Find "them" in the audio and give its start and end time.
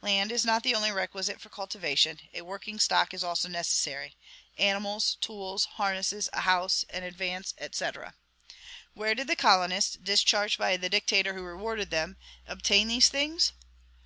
11.90-12.16